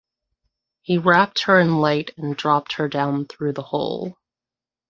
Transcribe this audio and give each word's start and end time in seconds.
He 0.81 0.97
wrapped 0.97 1.43
her 1.43 1.59
in 1.59 1.77
light 1.79 2.09
and 2.17 2.35
dropped 2.35 2.73
her 2.73 2.87
down 2.89 3.27
through 3.27 3.53
the 3.53 3.61
hole. 3.61 4.17